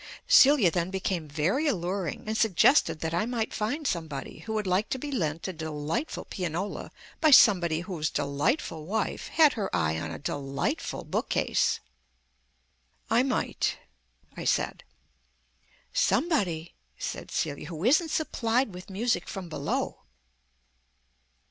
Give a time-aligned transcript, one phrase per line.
[0.27, 4.89] Celia then became very alluring, and suggested that I might find somebody who would like
[4.89, 6.89] to be lent a delightful pianola
[7.19, 11.79] by somebody whose delightful wife had her eye on a delightful bookcase.
[13.11, 13.77] "I might,"
[14.35, 14.83] I said.
[15.93, 19.99] "Somebody," said Celia, "who isn't supplied with music from below."